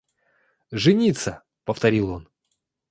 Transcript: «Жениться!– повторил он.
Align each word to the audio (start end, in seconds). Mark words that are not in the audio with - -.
«Жениться!– 0.71 1.43
повторил 1.63 2.09
он. 2.09 2.27